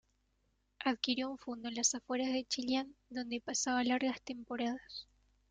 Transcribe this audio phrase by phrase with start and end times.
[0.83, 5.05] Adquirió un fundo en las afueras de Chillán, donde pasaba largas temporadas.